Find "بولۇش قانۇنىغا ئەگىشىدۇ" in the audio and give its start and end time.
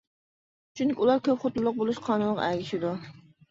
1.83-2.97